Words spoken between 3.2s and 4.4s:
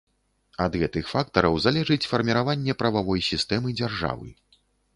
сістэмы дзяржавы.